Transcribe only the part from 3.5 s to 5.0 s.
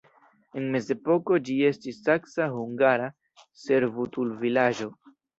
servutulvilaĝo.